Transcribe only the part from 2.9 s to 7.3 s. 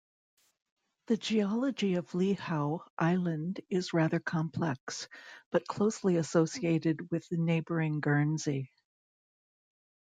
Island is rather complex, but closely associated